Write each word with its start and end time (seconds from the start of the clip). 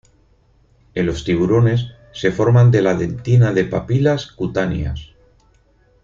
En 0.95 1.05
los 1.05 1.23
tiburones 1.25 1.89
se 2.11 2.31
forman 2.31 2.71
de 2.71 2.81
la 2.81 2.95
dentina 2.95 3.53
de 3.53 3.65
papilas 3.65 4.31
cutáneas. 4.31 5.11